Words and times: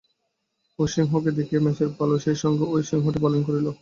ঐ 0.79 0.87
সিংহকে 0.87 1.31
দেখিয়া 1.37 1.61
মেষের 1.61 1.89
পাল 1.97 2.09
এবং 2.09 2.21
সেই 2.25 2.37
সঙ্গে 2.43 2.63
ঐ 2.67 2.75
সিংহটিও 2.89 3.23
পলায়ন 3.23 3.43
করিল। 3.47 3.67